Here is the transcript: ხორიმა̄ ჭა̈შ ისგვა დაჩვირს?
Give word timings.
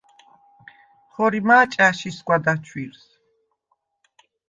ხორიმა̄ 1.11 1.65
ჭა̈შ 1.71 1.99
ისგვა 2.09 2.37
დაჩვირს? 2.43 3.01